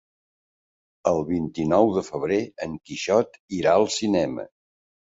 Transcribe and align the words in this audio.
El 1.11 1.21
vint-i-nou 1.27 1.91
de 1.99 2.05
febrer 2.09 2.41
en 2.69 2.75
Quixot 2.89 3.43
irà 3.61 3.79
al 3.79 3.91
cinema. 4.01 4.53